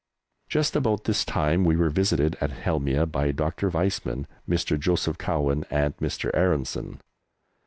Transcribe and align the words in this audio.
Just 0.49 0.75
about 0.75 1.03
this 1.03 1.23
time 1.23 1.63
we 1.63 1.75
were 1.75 1.91
visited 1.91 2.35
at 2.41 2.49
Helmieh 2.49 3.05
by 3.11 3.31
Dr. 3.31 3.69
Weizmann, 3.69 4.25
Mr. 4.49 4.79
Joseph 4.79 5.19
Cowen, 5.19 5.63
and 5.69 5.95
Mr. 5.97 6.31
Aaronson. 6.33 7.01